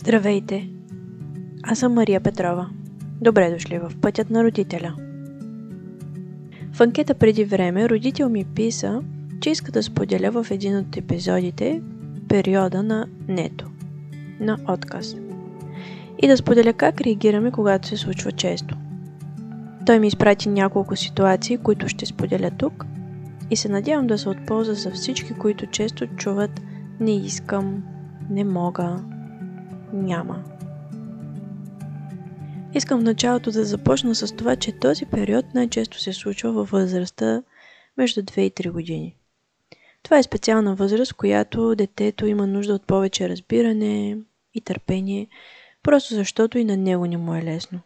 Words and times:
Здравейте! 0.00 0.68
Аз 1.62 1.78
съм 1.78 1.94
Мария 1.94 2.20
Петрова. 2.20 2.70
Добре 3.20 3.50
дошли 3.50 3.78
в 3.78 3.92
Пътят 4.00 4.30
на 4.30 4.44
родителя. 4.44 4.94
В 6.72 6.80
анкета 6.80 7.14
преди 7.14 7.44
време 7.44 7.88
родител 7.88 8.28
ми 8.28 8.44
писа, 8.44 9.02
че 9.40 9.50
иска 9.50 9.72
да 9.72 9.82
споделя 9.82 10.30
в 10.30 10.46
един 10.50 10.78
от 10.78 10.96
епизодите 10.96 11.82
периода 12.28 12.82
на 12.82 13.06
нето, 13.28 13.70
на 14.40 14.58
отказ. 14.68 15.16
И 16.22 16.28
да 16.28 16.36
споделя 16.36 16.72
как 16.72 17.00
реагираме, 17.00 17.50
когато 17.50 17.88
се 17.88 17.96
случва 17.96 18.32
често. 18.32 18.76
Той 19.86 19.98
ми 19.98 20.06
изпрати 20.06 20.48
няколко 20.48 20.96
ситуации, 20.96 21.58
които 21.58 21.88
ще 21.88 22.06
споделя 22.06 22.50
тук 22.50 22.86
и 23.50 23.56
се 23.56 23.68
надявам 23.68 24.06
да 24.06 24.18
се 24.18 24.28
от 24.28 24.46
полза 24.46 24.74
за 24.74 24.90
всички, 24.90 25.34
които 25.34 25.66
често 25.66 26.06
чуват 26.06 26.60
не 27.00 27.16
искам, 27.16 27.82
не 28.30 28.44
мога, 28.44 28.96
няма. 29.92 30.44
Искам 32.74 33.00
в 33.00 33.04
началото 33.04 33.50
да 33.50 33.64
започна 33.64 34.14
с 34.14 34.36
това, 34.36 34.56
че 34.56 34.72
този 34.72 35.06
период 35.06 35.44
най-често 35.54 36.00
се 36.00 36.12
случва 36.12 36.52
във 36.52 36.70
възрастта 36.70 37.42
между 37.96 38.22
2 38.22 38.40
и 38.40 38.50
3 38.50 38.70
години. 38.70 39.14
Това 40.02 40.18
е 40.18 40.22
специална 40.22 40.74
възраст, 40.74 41.12
която 41.12 41.74
детето 41.74 42.26
има 42.26 42.46
нужда 42.46 42.74
от 42.74 42.86
повече 42.86 43.28
разбиране 43.28 44.18
и 44.54 44.60
търпение, 44.60 45.26
просто 45.82 46.14
защото 46.14 46.58
и 46.58 46.64
на 46.64 46.76
него 46.76 47.06
не 47.06 47.16
му 47.16 47.34
е 47.34 47.42
лесно. 47.42 47.80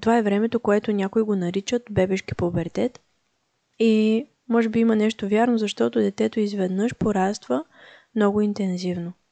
Това 0.00 0.18
е 0.18 0.22
времето, 0.22 0.60
което 0.60 0.92
някои 0.92 1.22
го 1.22 1.36
наричат 1.36 1.82
бебешки 1.90 2.34
пубертет 2.34 3.00
и 3.78 4.26
може 4.48 4.68
би 4.68 4.80
има 4.80 4.96
нещо 4.96 5.28
вярно, 5.28 5.58
защото 5.58 5.98
детето 5.98 6.40
изведнъж 6.40 6.94
пораства 6.94 7.64
много 8.14 8.40
интензивно– 8.40 9.12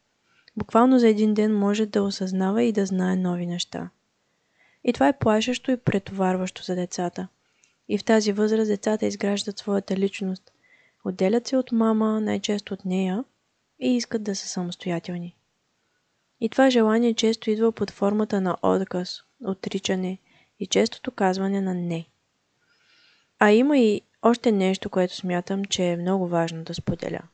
Буквално 0.57 0.99
за 0.99 1.09
един 1.09 1.35
ден 1.35 1.59
може 1.59 1.87
да 1.87 2.03
осъзнава 2.03 2.63
и 2.63 2.73
да 2.73 2.87
знае 2.87 3.17
нови 3.17 3.47
неща. 3.47 3.91
И 4.85 4.93
това 4.93 5.09
е 5.09 5.19
плашещо 5.19 5.71
и 5.71 5.77
претоварващо 5.77 6.63
за 6.63 6.75
децата. 6.75 7.29
И 7.89 7.99
в 7.99 8.05
тази 8.05 8.33
възраст 8.33 8.69
децата 8.69 9.07
изграждат 9.07 9.59
своята 9.59 9.97
личност. 9.97 10.53
Отделят 11.05 11.47
се 11.47 11.57
от 11.57 11.73
мама, 11.73 12.21
най-често 12.21 12.75
от 12.75 12.85
нея, 12.85 13.25
и 13.81 13.97
искат 13.97 14.23
да 14.23 14.37
са 14.37 14.49
самостоятелни. 14.49 15.37
И 16.41 16.49
това 16.49 16.71
желание 16.71 17.15
често 17.15 17.51
идва 17.51 17.73
под 17.73 17.91
формата 17.91 18.41
на 18.41 18.57
отказ, 18.63 19.21
отричане 19.45 20.19
и 20.59 20.67
честото 20.67 21.11
казване 21.11 21.61
на 21.61 21.75
не. 21.75 22.07
А 23.39 23.51
има 23.51 23.79
и 23.79 24.01
още 24.23 24.53
нещо, 24.53 24.91
което 24.91 25.17
смятам, 25.17 25.65
че 25.65 25.85
е 25.85 25.97
много 25.97 26.29
важно 26.29 26.65
да 26.65 26.75
споделя– 26.75 27.21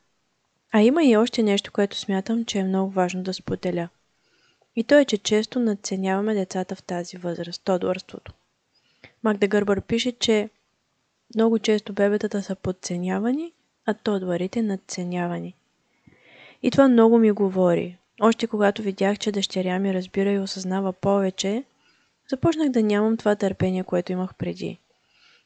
а 0.71 0.81
има 0.81 1.03
и 1.03 1.17
още 1.17 1.43
нещо, 1.43 1.71
което 1.71 1.97
смятам, 1.97 2.45
че 2.45 2.59
е 2.59 2.63
много 2.63 2.91
важно 2.91 3.23
да 3.23 3.33
споделя. 3.33 3.89
И 4.75 4.83
то 4.83 4.97
е, 4.97 5.05
че 5.05 5.17
често 5.17 5.59
надценяваме 5.59 6.33
децата 6.33 6.75
в 6.75 6.83
тази 6.83 7.17
възраст, 7.17 7.63
тодорството. 7.63 8.33
Магда 9.23 9.47
Гърбър 9.47 9.81
пише, 9.81 10.11
че 10.11 10.49
много 11.35 11.59
често 11.59 11.93
бебетата 11.93 12.43
са 12.43 12.55
подценявани, 12.55 13.53
а 13.85 13.93
тодварите 13.93 14.61
надценявани. 14.61 15.55
И 16.63 16.71
това 16.71 16.87
много 16.87 17.17
ми 17.17 17.31
говори. 17.31 17.97
Още 18.21 18.47
когато 18.47 18.81
видях, 18.81 19.19
че 19.19 19.31
дъщеря 19.31 19.79
ми 19.79 19.93
разбира 19.93 20.31
и 20.31 20.39
осъзнава 20.39 20.93
повече, 20.93 21.63
започнах 22.29 22.69
да 22.69 22.83
нямам 22.83 23.17
това 23.17 23.35
търпение, 23.35 23.83
което 23.83 24.11
имах 24.11 24.35
преди. 24.35 24.79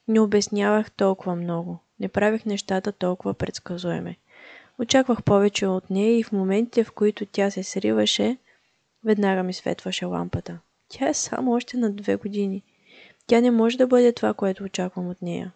Не 0.07 0.19
обяснявах 0.19 0.91
толкова 0.91 1.35
много. 1.35 1.79
Не 1.99 2.07
правих 2.07 2.45
нещата 2.45 2.91
толкова 2.91 3.33
предсказуеме. 3.33 4.17
Очаквах 4.79 5.23
повече 5.23 5.67
от 5.67 5.89
нея 5.89 6.17
и 6.19 6.23
в 6.23 6.31
моментите, 6.31 6.83
в 6.83 6.91
които 6.91 7.25
тя 7.25 7.51
се 7.51 7.63
сриваше, 7.63 8.37
веднага 9.03 9.43
ми 9.43 9.53
светваше 9.53 10.05
лампата. 10.05 10.59
Тя 10.89 11.09
е 11.09 11.13
само 11.13 11.51
още 11.51 11.77
на 11.77 11.91
две 11.91 12.15
години. 12.15 12.63
Тя 13.27 13.41
не 13.41 13.51
може 13.51 13.77
да 13.77 13.87
бъде 13.87 14.11
това, 14.11 14.33
което 14.33 14.63
очаквам 14.63 15.09
от 15.09 15.21
нея. 15.21 15.51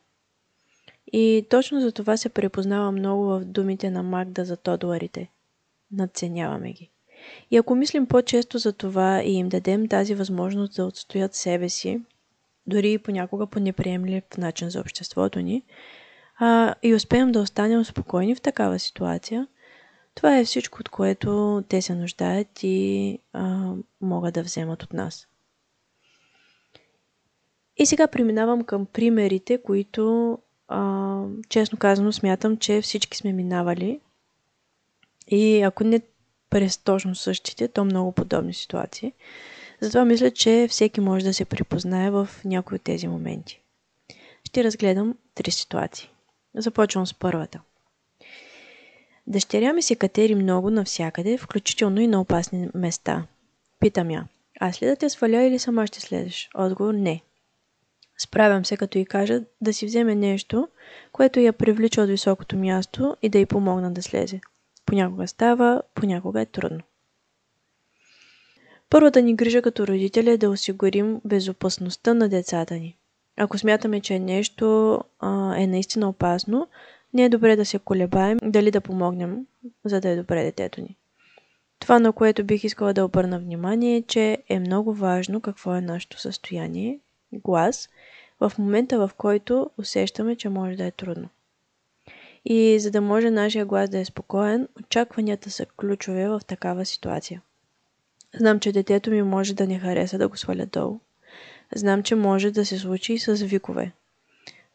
И 1.14 1.46
точно 1.50 1.82
за 1.82 1.92
това 1.92 2.18
се 2.18 2.30
препознава 2.30 2.92
много 2.92 3.24
в 3.24 3.46
думите 3.46 3.90
на 3.90 4.04
Магда 4.04 4.46
за 4.46 4.58
тодуарите. 4.58 5.30
Надценяваме 5.92 6.72
ги. 6.72 6.90
И 7.52 7.58
ако 7.58 7.76
мислим 7.76 8.06
по-често 8.06 8.58
за 8.58 8.74
това 8.74 9.22
и 9.24 9.32
им 9.32 9.50
дадем 9.50 9.88
тази 9.88 10.16
възможност 10.16 10.76
да 10.76 10.86
отстоят 10.86 11.36
себе 11.36 11.70
си, 11.70 12.02
дори 12.68 12.92
и 12.92 12.98
понякога 12.98 13.48
по 13.48 13.60
неприемлив 13.60 14.24
начин 14.38 14.70
за 14.70 14.80
обществото 14.80 15.40
ни, 15.40 15.64
а, 16.40 16.76
и 16.84 16.94
успеем 16.94 17.32
да 17.32 17.40
останем 17.40 17.86
спокойни 17.86 18.36
в 18.36 18.42
такава 18.42 18.80
ситуация, 18.80 19.48
това 20.16 20.38
е 20.38 20.46
всичко, 20.46 20.78
от 20.80 20.90
което 20.90 21.64
те 21.70 21.82
се 21.82 21.96
нуждаят 21.96 22.64
и 22.64 23.20
а, 23.34 23.74
могат 24.02 24.34
да 24.34 24.44
вземат 24.44 24.84
от 24.84 24.94
нас. 24.94 25.28
И 27.78 27.86
сега 27.86 28.08
преминавам 28.08 28.64
към 28.64 28.86
примерите, 28.86 29.62
които 29.62 30.38
а, 30.68 31.24
честно 31.50 31.78
казано 31.78 32.12
смятам, 32.12 32.58
че 32.58 32.82
всички 32.82 33.18
сме 33.18 33.34
минавали. 33.34 34.00
И 35.28 35.62
ако 35.62 35.84
не 35.84 36.02
през 36.50 36.78
точно 36.78 37.16
същите, 37.16 37.68
то 37.68 37.86
много 37.86 38.12
подобни 38.12 38.54
ситуации. 38.54 39.14
Затова 39.82 40.06
мисля, 40.06 40.32
че 40.32 40.68
всеки 40.70 41.02
може 41.02 41.26
да 41.26 41.34
се 41.34 41.46
припознае 41.46 42.12
в 42.12 42.30
някои 42.46 42.76
от 42.76 42.82
тези 42.82 43.08
моменти. 43.08 43.62
Ще 44.44 44.64
разгледам 44.64 45.18
три 45.36 45.52
ситуации. 45.52 46.10
Започвам 46.58 47.08
с 47.08 47.14
първата. 47.14 47.62
Дъщеря 49.28 49.74
ми 49.74 49.82
се 49.82 49.96
катери 49.96 50.36
много 50.36 50.70
навсякъде, 50.70 51.38
включително 51.38 52.02
и 52.02 52.08
на 52.08 52.22
опасни 52.22 52.70
места. 52.74 53.26
Питам 53.80 54.12
я. 54.12 54.28
Аз 54.60 54.82
ли 54.82 54.88
да 54.88 54.96
те 54.96 55.10
сваля 55.10 55.44
или 55.44 55.60
сама 55.60 55.88
ще 55.88 56.00
следеш? 56.00 56.50
Отговор 56.56 56.94
не. 56.94 57.22
Справям 58.18 58.66
се, 58.66 58.78
като 58.78 58.98
и 58.98 59.06
кажа 59.06 59.42
да 59.62 59.74
си 59.74 59.86
вземе 59.86 60.16
нещо, 60.16 60.68
което 61.12 61.40
я 61.40 61.54
привлича 61.54 62.02
от 62.02 62.10
високото 62.10 62.56
място 62.56 63.18
и 63.22 63.30
да 63.30 63.40
й 63.40 63.46
помогна 63.46 63.92
да 63.92 64.04
слезе. 64.04 64.42
Понякога 64.86 65.28
става, 65.28 65.82
понякога 65.94 66.42
е 66.42 66.46
трудно. 66.46 66.80
Първата 68.90 69.22
ни 69.22 69.36
грижа 69.36 69.62
като 69.62 69.88
родители 69.88 70.30
е 70.30 70.38
да 70.38 70.50
осигурим 70.50 71.22
безопасността 71.26 72.14
на 72.14 72.30
децата 72.30 72.76
ни. 72.76 72.98
Ако 73.38 73.58
смятаме, 73.58 74.00
че 74.02 74.20
нещо 74.20 75.00
а, 75.20 75.62
е 75.62 75.68
наистина 75.68 76.10
опасно, 76.10 76.68
не 77.14 77.26
е 77.26 77.30
добре 77.30 77.56
да 77.56 77.66
се 77.66 77.80
колебаем 77.80 78.38
дали 78.44 78.72
да 78.72 78.82
помогнем, 78.82 79.46
за 79.86 80.02
да 80.02 80.10
е 80.10 80.16
добре 80.16 80.44
детето 80.44 80.82
ни. 80.82 80.98
Това, 81.80 82.00
на 82.00 82.12
което 82.12 82.44
бих 82.44 82.64
искала 82.64 82.94
да 82.94 83.06
обърна 83.06 83.40
внимание, 83.40 83.98
е, 83.98 84.02
че 84.02 84.38
е 84.50 84.60
много 84.60 84.94
важно 84.94 85.42
какво 85.42 85.76
е 85.76 85.82
нашето 85.82 86.20
състояние, 86.20 87.00
глас, 87.34 87.90
в 88.40 88.52
момента 88.60 89.08
в 89.08 89.12
който 89.18 89.70
усещаме, 89.78 90.36
че 90.36 90.50
може 90.50 90.76
да 90.76 90.86
е 90.86 90.92
трудно. 90.92 91.30
И 92.46 92.80
за 92.80 92.92
да 92.92 93.02
може 93.02 93.30
нашия 93.30 93.66
глас 93.66 93.90
да 93.90 94.00
е 94.00 94.06
спокоен, 94.06 94.68
очакванията 94.80 95.52
са 95.52 95.66
ключове 95.66 96.30
в 96.30 96.42
такава 96.48 96.86
ситуация. 96.86 97.42
Знам, 98.40 98.60
че 98.60 98.72
детето 98.72 99.12
ми 99.12 99.22
може 99.22 99.54
да 99.54 99.68
не 99.68 99.80
хареса 99.80 100.18
да 100.18 100.28
го 100.28 100.38
сваля 100.38 100.66
долу. 100.66 101.00
Знам, 101.76 102.04
че 102.04 102.16
може 102.16 102.52
да 102.52 102.66
се 102.66 102.80
случи 102.80 103.14
и 103.14 103.20
с 103.20 103.34
викове. 103.34 103.92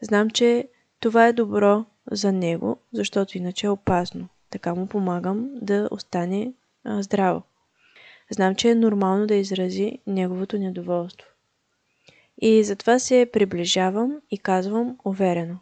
Знам, 0.01 0.31
че 0.31 0.69
това 1.01 1.27
е 1.27 1.33
добро 1.33 1.85
за 2.11 2.33
него, 2.33 2.79
защото 2.93 3.39
иначе 3.39 3.67
е 3.67 3.71
опасно. 3.71 4.29
Така 4.51 4.75
му 4.75 4.87
помагам 4.87 5.51
да 5.63 5.89
остане 5.91 6.53
а, 6.85 7.03
здраво. 7.03 7.43
Знам, 8.31 8.55
че 8.55 8.71
е 8.71 8.75
нормално 8.75 9.27
да 9.27 9.35
изрази 9.35 9.99
неговото 10.07 10.59
недоволство. 10.59 11.29
И 12.41 12.65
затова 12.65 12.99
се 12.99 13.31
приближавам 13.33 14.21
и 14.31 14.39
казвам 14.39 14.99
уверено. 15.05 15.59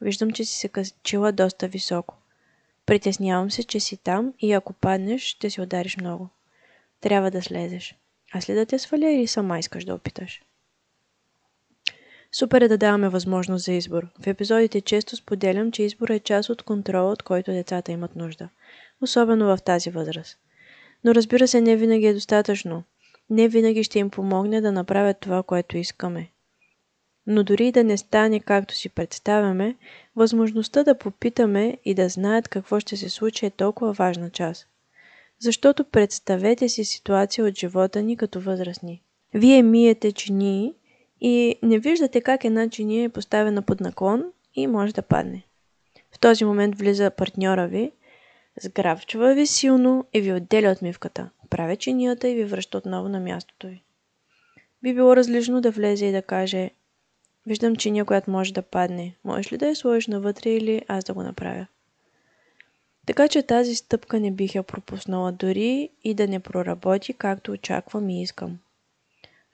Виждам, 0.00 0.30
че 0.30 0.44
си 0.44 0.58
се 0.58 0.68
качила 0.68 1.32
доста 1.32 1.68
високо. 1.68 2.16
Притеснявам 2.86 3.50
се, 3.50 3.64
че 3.64 3.80
си 3.80 3.96
там 3.96 4.34
и 4.38 4.52
ако 4.52 4.72
паднеш, 4.72 5.22
ще 5.22 5.50
си 5.50 5.60
удариш 5.60 5.96
много. 5.96 6.28
Трябва 7.00 7.30
да 7.30 7.42
слезеш. 7.42 8.01
Аз 8.32 8.48
ли 8.48 8.54
да 8.54 8.66
те 8.66 8.78
сваля 8.78 9.10
или 9.10 9.26
сама 9.26 9.58
искаш 9.58 9.84
да 9.84 9.94
опиташ? 9.94 10.42
Супер 12.32 12.60
е 12.60 12.68
да 12.68 12.78
даваме 12.78 13.08
възможност 13.08 13.64
за 13.64 13.72
избор. 13.72 14.06
В 14.22 14.26
епизодите 14.26 14.80
често 14.80 15.16
споделям, 15.16 15.72
че 15.72 15.82
избор 15.82 16.08
е 16.08 16.18
част 16.18 16.50
от 16.50 16.62
контрола, 16.62 17.12
от 17.12 17.22
който 17.22 17.52
децата 17.52 17.92
имат 17.92 18.16
нужда. 18.16 18.48
Особено 19.00 19.46
в 19.46 19.62
тази 19.62 19.90
възраст. 19.90 20.38
Но 21.04 21.14
разбира 21.14 21.48
се, 21.48 21.60
не 21.60 21.76
винаги 21.76 22.06
е 22.06 22.14
достатъчно. 22.14 22.84
Не 23.30 23.48
винаги 23.48 23.84
ще 23.84 23.98
им 23.98 24.10
помогне 24.10 24.60
да 24.60 24.72
направят 24.72 25.20
това, 25.20 25.42
което 25.42 25.76
искаме. 25.76 26.28
Но 27.26 27.44
дори 27.44 27.72
да 27.72 27.84
не 27.84 27.96
стане 27.96 28.40
както 28.40 28.74
си 28.74 28.88
представяме, 28.88 29.76
възможността 30.16 30.84
да 30.84 30.98
попитаме 30.98 31.78
и 31.84 31.94
да 31.94 32.08
знаят 32.08 32.48
какво 32.48 32.80
ще 32.80 32.96
се 32.96 33.08
случи 33.08 33.46
е 33.46 33.50
толкова 33.50 33.92
важна 33.92 34.30
част. 34.30 34.68
Защото 35.42 35.84
представете 35.84 36.68
си 36.68 36.84
ситуация 36.84 37.44
от 37.44 37.58
живота 37.58 38.02
ни 38.02 38.16
като 38.16 38.40
възрастни. 38.40 39.02
Вие 39.34 39.62
миете 39.62 40.12
чини 40.12 40.74
и 41.20 41.56
не 41.62 41.78
виждате 41.78 42.20
как 42.20 42.44
една 42.44 42.70
чиния 42.70 43.04
е 43.04 43.08
поставена 43.08 43.62
под 43.62 43.80
наклон 43.80 44.24
и 44.54 44.66
може 44.66 44.94
да 44.94 45.02
падне. 45.02 45.42
В 46.14 46.18
този 46.18 46.44
момент 46.44 46.78
влиза 46.78 47.10
партньора 47.10 47.66
ви, 47.66 47.92
сгравчва 48.62 49.34
ви 49.34 49.46
силно 49.46 50.04
и 50.12 50.20
ви 50.20 50.32
отделя 50.32 50.70
от 50.70 50.82
мивката. 50.82 51.30
изправя 51.52 51.76
чинията 51.76 52.28
и 52.28 52.34
ви 52.34 52.44
връща 52.44 52.78
отново 52.78 53.08
на 53.08 53.20
мястото 53.20 53.66
ви. 53.66 53.82
Би 54.82 54.94
било 54.94 55.16
различно 55.16 55.60
да 55.60 55.70
влезе 55.70 56.06
и 56.06 56.12
да 56.12 56.22
каже 56.22 56.70
Виждам 57.46 57.76
чиния, 57.76 58.04
която 58.04 58.30
може 58.30 58.52
да 58.52 58.62
падне. 58.62 59.16
Можеш 59.24 59.52
ли 59.52 59.56
да 59.56 59.66
я 59.66 59.76
сложиш 59.76 60.06
навътре 60.06 60.50
или 60.50 60.82
аз 60.88 61.04
да 61.04 61.14
го 61.14 61.22
направя? 61.22 61.66
Така 63.06 63.28
че 63.28 63.42
тази 63.42 63.74
стъпка 63.74 64.20
не 64.20 64.30
бих 64.30 64.54
я 64.54 64.62
пропуснала 64.62 65.32
дори 65.32 65.88
и 66.04 66.14
да 66.14 66.28
не 66.28 66.40
проработи 66.40 67.12
както 67.12 67.52
очаквам 67.52 68.08
и 68.08 68.22
искам. 68.22 68.58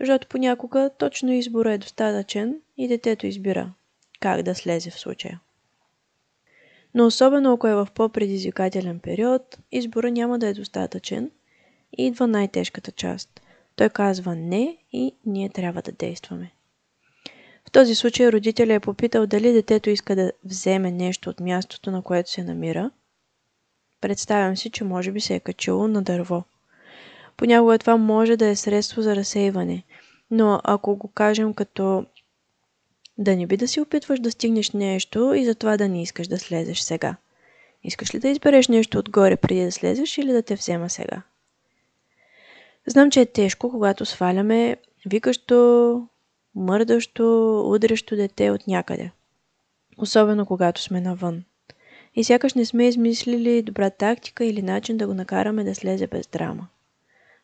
Защото 0.01 0.29
понякога 0.29 0.91
точно 0.99 1.33
избора 1.33 1.73
е 1.73 1.79
достатъчен 1.79 2.61
и 2.77 2.89
детето 2.89 3.27
избира 3.27 3.73
как 4.21 4.43
да 4.43 4.55
слезе 4.55 4.91
в 4.91 4.99
случая. 4.99 5.41
Но 6.95 7.07
особено 7.07 7.53
ако 7.53 7.67
е 7.67 7.75
в 7.75 7.89
по-предизвикателен 7.95 8.99
период, 8.99 9.59
избора 9.73 10.11
няма 10.11 10.39
да 10.39 10.49
е 10.49 10.55
достатъчен 10.55 11.31
и 11.99 12.07
идва 12.07 12.27
най-тежката 12.27 12.93
част. 12.93 13.41
Той 13.77 13.89
казва 13.89 14.37
не 14.37 14.77
и 14.93 15.15
ние 15.27 15.49
трябва 15.49 15.83
да 15.83 15.93
действаме. 15.93 16.51
В 17.69 17.71
този 17.71 17.95
случай 17.95 18.33
родителя 18.33 18.75
е 18.75 18.81
попитал 18.81 19.27
дали 19.27 19.53
детето 19.53 19.91
иска 19.91 20.17
да 20.17 20.33
вземе 20.45 20.91
нещо 20.91 21.31
от 21.31 21.41
мястото, 21.41 21.91
на 21.91 22.03
което 22.03 22.31
се 22.31 22.45
намира. 22.45 22.91
Представям 24.01 24.57
си, 24.57 24.71
че 24.71 24.85
може 24.85 25.13
би 25.13 25.21
се 25.21 25.35
е 25.35 25.41
качило 25.41 25.89
на 25.89 26.03
дърво. 26.03 26.45
Понякога 27.37 27.79
това 27.79 27.97
може 27.97 28.37
да 28.37 28.47
е 28.47 28.57
средство 28.57 29.03
за 29.03 29.17
разсейване, 29.17 29.83
но 30.31 30.61
ако 30.65 30.97
го 30.97 31.09
кажем 31.09 31.55
като 31.55 32.05
да 33.19 33.37
не 33.37 33.47
би 33.47 33.57
да 33.57 33.69
си 33.69 33.81
опитваш 33.81 34.21
да 34.21 34.31
стигнеш 34.31 34.71
нещо 34.71 35.35
и 35.35 35.45
затова 35.45 35.77
да 35.77 35.89
не 35.89 36.03
искаш 36.03 36.29
да 36.29 36.39
слезеш 36.39 36.79
сега. 36.81 37.17
Искаш 37.85 38.15
ли 38.15 38.19
да 38.19 38.29
избереш 38.29 38.69
нещо 38.69 38.99
отгоре 38.99 39.37
преди 39.37 39.65
да 39.65 39.73
слезеш 39.73 40.19
или 40.19 40.33
да 40.33 40.43
те 40.43 40.55
взема 40.55 40.91
сега? 40.91 41.23
Знам, 42.87 43.11
че 43.11 43.21
е 43.21 43.27
тежко, 43.27 43.71
когато 43.71 44.07
сваляме 44.07 44.77
викащо, 45.07 46.09
мърдащо, 46.55 47.61
удрящо 47.71 48.17
дете 48.17 48.51
от 48.51 48.67
някъде. 48.67 49.11
Особено 49.99 50.47
когато 50.47 50.83
сме 50.83 51.01
навън. 51.01 51.45
И 52.15 52.25
сякаш 52.25 52.55
не 52.55 52.65
сме 52.65 52.89
измислили 52.89 53.63
добра 53.63 53.91
тактика 53.91 54.45
или 54.45 54.63
начин 54.63 54.97
да 54.97 55.07
го 55.07 55.15
накараме 55.15 55.65
да 55.65 55.75
слезе 55.75 56.07
без 56.07 56.27
драма. 56.27 56.69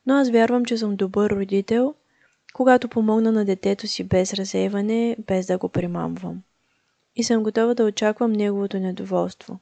Но 0.06 0.14
аз 0.14 0.30
вярвам, 0.30 0.64
че 0.64 0.78
съм 0.78 0.96
добър 0.96 1.30
родител, 1.30 1.94
когато 2.54 2.88
помогна 2.88 3.32
на 3.32 3.44
детето 3.44 3.86
си 3.86 4.04
без 4.04 4.34
разсейване, 4.34 5.16
без 5.26 5.46
да 5.46 5.58
го 5.58 5.68
примамвам. 5.68 6.42
И 7.16 7.24
съм 7.24 7.42
готова 7.42 7.74
да 7.74 7.84
очаквам 7.84 8.32
неговото 8.32 8.78
недоволство. 8.78 9.58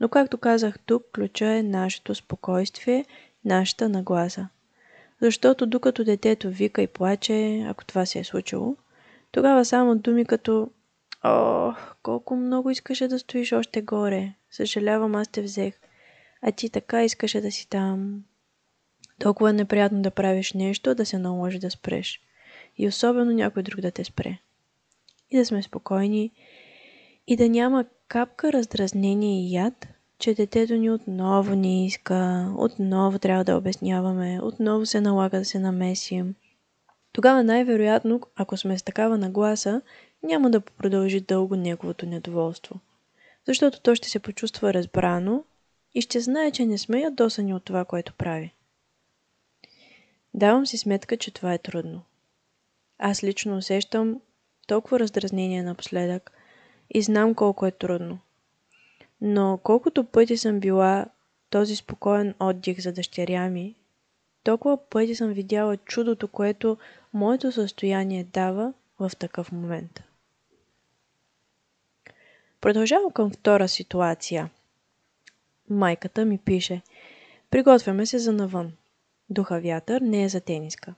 Но 0.00 0.08
както 0.08 0.38
казах 0.38 0.78
тук, 0.78 1.04
ключа 1.14 1.46
е 1.46 1.62
нашето 1.62 2.14
спокойствие, 2.14 3.04
нашата 3.44 3.88
нагласа. 3.88 4.48
Защото 5.20 5.66
докато 5.66 6.04
детето 6.04 6.50
вика 6.50 6.82
и 6.82 6.86
плаче, 6.86 7.66
ако 7.68 7.84
това 7.84 8.06
се 8.06 8.18
е 8.18 8.24
случило, 8.24 8.76
тогава 9.32 9.64
само 9.64 9.96
думи 9.96 10.24
като 10.24 10.70
О, 11.24 11.74
колко 12.02 12.36
много 12.36 12.70
искаше 12.70 13.08
да 13.08 13.18
стоиш 13.18 13.52
още 13.52 13.82
горе. 13.82 14.34
Съжалявам, 14.50 15.14
аз 15.14 15.28
те 15.28 15.42
взех. 15.42 15.80
А 16.42 16.52
ти 16.52 16.70
така 16.70 17.04
искаше 17.04 17.40
да 17.40 17.50
си 17.50 17.68
там. 17.68 18.24
Толкова 19.18 19.50
е 19.50 19.52
неприятно 19.52 20.02
да 20.02 20.10
правиш 20.10 20.52
нещо, 20.52 20.94
да 20.94 21.06
се 21.06 21.18
наложи 21.18 21.58
да 21.58 21.70
спреш. 21.70 22.20
И 22.78 22.88
особено 22.88 23.32
някой 23.32 23.62
друг 23.62 23.80
да 23.80 23.90
те 23.90 24.04
спре. 24.04 24.38
И 25.30 25.36
да 25.36 25.46
сме 25.46 25.62
спокойни. 25.62 26.30
И 27.26 27.36
да 27.36 27.48
няма 27.48 27.84
капка 28.08 28.52
раздразнение 28.52 29.42
и 29.42 29.52
яд, 29.52 29.88
че 30.18 30.34
детето 30.34 30.74
ни 30.74 30.90
отново 30.90 31.54
не 31.54 31.86
иска, 31.86 32.52
отново 32.56 33.18
трябва 33.18 33.44
да 33.44 33.56
обясняваме, 33.56 34.40
отново 34.42 34.86
се 34.86 35.00
налага 35.00 35.38
да 35.38 35.44
се 35.44 35.58
намесим. 35.58 36.34
Тогава 37.12 37.44
най-вероятно, 37.44 38.20
ако 38.36 38.56
сме 38.56 38.78
с 38.78 38.82
такава 38.82 39.18
нагласа, 39.18 39.82
няма 40.22 40.50
да 40.50 40.60
продължи 40.60 41.20
дълго 41.20 41.56
неговото 41.56 42.06
недоволство. 42.06 42.80
Защото 43.46 43.80
то 43.80 43.94
ще 43.94 44.08
се 44.08 44.18
почувства 44.18 44.74
разбрано 44.74 45.44
и 45.94 46.00
ще 46.00 46.20
знае, 46.20 46.50
че 46.50 46.66
не 46.66 46.78
сме 46.78 47.00
ядосани 47.00 47.54
от 47.54 47.64
това, 47.64 47.84
което 47.84 48.14
прави. 48.14 48.54
Давам 50.34 50.66
си 50.66 50.78
сметка, 50.78 51.16
че 51.16 51.30
това 51.30 51.54
е 51.54 51.58
трудно. 51.58 52.02
Аз 52.98 53.24
лично 53.24 53.56
усещам 53.56 54.20
толкова 54.66 54.98
раздразнение 54.98 55.62
напоследък 55.62 56.32
и 56.94 57.02
знам 57.02 57.34
колко 57.34 57.66
е 57.66 57.70
трудно. 57.70 58.18
Но 59.20 59.58
колкото 59.62 60.04
пъти 60.04 60.36
съм 60.36 60.60
била 60.60 61.06
този 61.50 61.76
спокоен 61.76 62.34
отдих 62.40 62.80
за 62.80 62.92
дъщеря 62.92 63.48
ми, 63.48 63.74
толкова 64.44 64.88
пъти 64.90 65.14
съм 65.14 65.32
видяла 65.32 65.76
чудото, 65.76 66.28
което 66.28 66.76
моето 67.12 67.52
състояние 67.52 68.24
дава 68.24 68.72
в 68.98 69.10
такъв 69.18 69.52
момент. 69.52 70.02
Продължавам 72.60 73.10
към 73.10 73.30
втора 73.30 73.68
ситуация. 73.68 74.50
Майката 75.70 76.24
ми 76.24 76.38
пише 76.38 76.82
Приготвяме 77.50 78.06
се 78.06 78.18
за 78.18 78.32
навън. 78.32 78.72
Духа 79.30 79.60
вятър 79.60 80.00
не 80.00 80.24
е 80.24 80.28
за 80.28 80.40
тениска. 80.40 80.94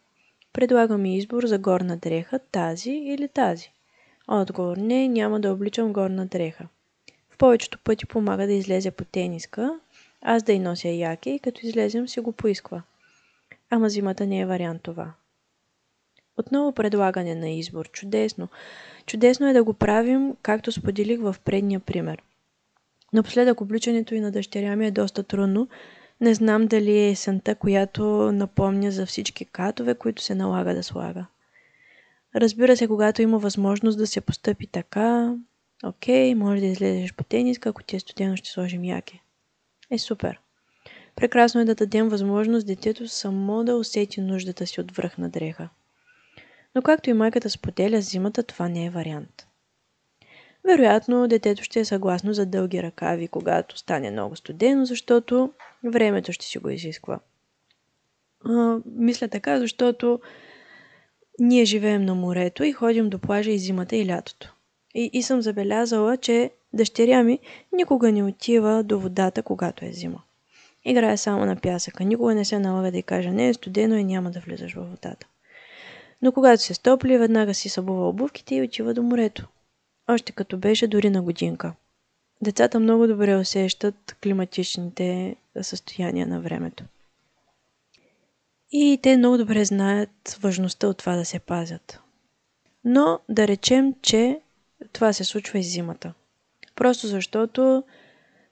Предлагам 0.53 1.07
избор 1.07 1.47
за 1.47 1.59
горна 1.59 1.97
дреха, 1.97 2.39
тази 2.39 2.91
или 2.91 3.29
тази. 3.29 3.73
Отговор 4.29 4.77
не, 4.77 5.09
няма 5.09 5.41
да 5.41 5.53
обличам 5.53 5.93
горна 5.93 6.27
дреха. 6.27 6.69
В 7.31 7.39
повечето 7.39 7.79
пъти 7.79 8.07
помага 8.07 8.47
да 8.47 8.53
излезе 8.53 8.91
по 8.91 9.05
тениска, 9.05 9.81
аз 10.21 10.43
да 10.43 10.53
й 10.53 10.59
нося 10.59 10.89
яке 10.89 11.31
и 11.31 11.39
като 11.39 11.61
излезем 11.63 12.09
си 12.09 12.21
го 12.21 12.33
поисква. 12.33 12.83
Ама 13.71 13.89
зимата 13.89 14.27
не 14.27 14.41
е 14.41 14.47
вариант 14.47 14.83
това. 14.83 15.13
Отново 16.37 16.73
предлагане 16.73 17.35
на 17.35 17.51
избор. 17.51 17.91
Чудесно. 17.91 18.49
Чудесно 19.07 19.49
е 19.49 19.53
да 19.53 19.65
го 19.65 19.75
правим, 19.75 20.37
както 20.43 20.73
споделих 20.73 21.21
в 21.21 21.37
предния 21.45 21.81
пример. 21.81 22.23
Напоследък 23.13 23.61
обличането 23.61 24.15
и 24.15 24.21
на 24.21 24.31
дъщеря 24.31 24.77
ми 24.77 24.87
е 24.87 24.91
доста 24.91 25.23
трудно, 25.23 25.69
не 26.21 26.35
знам 26.35 26.67
дали 26.67 26.99
е 26.99 27.11
есента, 27.11 27.55
която 27.55 28.05
напомня 28.33 28.91
за 28.91 29.07
всички 29.07 29.45
катове, 29.45 29.95
които 29.95 30.23
се 30.23 30.35
налага 30.35 30.75
да 30.75 30.83
слага. 30.83 31.27
Разбира 32.35 32.77
се, 32.77 32.89
когато 32.89 33.23
има 33.23 33.39
възможност 33.39 33.99
да 33.99 34.07
се 34.07 34.21
постъпи 34.21 34.67
така, 34.67 35.35
окей, 35.85 36.35
може 36.35 36.61
да 36.61 36.67
излезеш 36.67 37.15
по 37.15 37.25
тениска, 37.25 37.69
ако 37.69 37.83
ти 37.83 37.97
е 37.97 38.01
студено, 38.01 38.37
ще 38.37 38.51
сложим 38.51 38.85
яке. 38.85 39.21
Е, 39.91 39.99
супер. 39.99 40.41
Прекрасно 41.17 41.61
е 41.61 41.65
да 41.65 41.75
дадем 41.75 42.09
възможност 42.09 42.67
детето 42.67 43.09
само 43.09 43.65
да 43.65 43.77
усети 43.77 44.21
нуждата 44.21 44.67
си 44.67 44.81
от 44.81 44.93
връх 44.93 45.19
на 45.19 45.29
дреха. 45.29 45.69
Но 46.75 46.83
както 46.83 47.11
и 47.11 47.13
майката 47.13 47.51
споделя 47.51 48.01
зимата, 48.01 48.43
това 48.43 48.69
не 48.69 48.85
е 48.85 48.91
вариант. 48.91 49.47
Вероятно, 50.65 51.29
детето 51.29 51.65
ще 51.65 51.81
е 51.81 51.85
съгласно 51.85 52.33
за 52.33 52.47
дълги 52.47 52.83
ръкави, 52.83 53.29
когато 53.29 53.79
стане 53.79 54.11
много 54.11 54.37
студено, 54.37 54.85
защото 54.85 55.53
времето 55.85 56.33
ще 56.33 56.47
си 56.47 56.59
го 56.59 56.71
изисква. 56.71 57.21
А, 58.45 58.79
мисля 58.87 59.29
така, 59.29 59.59
защото 59.59 60.21
ние 61.39 61.65
живеем 61.65 62.05
на 62.05 62.15
морето 62.15 62.65
и 62.65 62.73
ходим 62.73 63.11
до 63.11 63.19
плажа 63.19 63.51
и 63.51 63.59
зимата 63.59 63.97
и 63.97 64.07
лятото. 64.07 64.55
И, 64.95 65.11
и 65.13 65.23
съм 65.23 65.43
забелязала, 65.43 66.17
че 66.17 66.51
дъщеря 66.73 67.23
ми 67.23 67.39
никога 67.73 68.13
не 68.13 68.25
отива 68.25 68.83
до 68.83 69.01
водата, 69.01 69.43
когато 69.43 69.85
е 69.85 69.93
зима. 69.93 70.23
Играе 70.85 71.17
само 71.17 71.47
на 71.47 71.57
пясъка. 71.57 72.05
Никога 72.05 72.35
не 72.35 72.45
се 72.45 72.59
налага 72.59 72.91
да 72.91 72.99
й 72.99 73.03
каже, 73.03 73.31
не 73.31 73.49
е 73.49 73.55
студено 73.55 73.97
и 73.97 74.05
няма 74.05 74.31
да 74.31 74.41
влизаш 74.41 74.75
във 74.75 74.91
водата. 74.91 75.27
Но 76.23 76.33
когато 76.33 76.63
се 76.63 76.75
стопли, 76.75 77.19
веднага 77.19 77.55
си 77.55 77.69
събува 77.69 78.09
обувките 78.09 78.55
и 78.55 78.63
отива 78.63 78.95
до 78.95 79.03
морето 79.03 79.49
още 80.09 80.33
като 80.33 80.57
беше 80.57 80.87
дори 80.87 81.11
на 81.11 81.23
годинка. 81.23 81.75
Децата 82.43 82.81
много 82.81 83.07
добре 83.07 83.37
усещат 83.37 84.17
климатичните 84.23 85.37
състояния 85.63 86.27
на 86.27 86.41
времето. 86.41 86.85
И 88.71 88.99
те 89.03 89.17
много 89.17 89.39
добре 89.39 89.65
знаят 89.65 90.39
важността 90.41 90.89
от 90.89 90.99
това 90.99 91.17
да 91.17 91.25
се 91.25 91.39
пазят. 91.39 92.01
Но 92.85 93.21
да 93.29 93.49
речем, 93.49 93.95
че 94.03 94.41
това 94.93 95.13
се 95.13 95.25
случва 95.25 95.59
и 95.59 95.63
зимата. 95.63 96.15
Просто 96.75 97.07
защото 97.07 97.85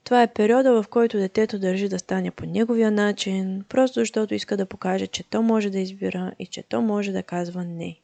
това 0.05 0.23
е 0.23 0.33
периода, 0.33 0.83
в 0.83 0.89
който 0.89 1.19
детето 1.19 1.59
държи 1.59 1.89
да 1.89 1.99
стане 1.99 2.31
по 2.31 2.47
неговия 2.47 2.91
начин, 2.91 3.65
просто 3.69 4.01
защото 4.01 4.35
иска 4.35 4.57
да 4.57 4.67
покаже, 4.67 5.07
че 5.07 5.31
то 5.31 5.43
може 5.43 5.71
да 5.71 5.79
избира 5.79 6.33
и 6.39 6.47
че 6.47 6.63
то 6.63 6.83
може 6.83 7.13
да 7.13 7.23
казва 7.23 7.65
не 7.65 8.01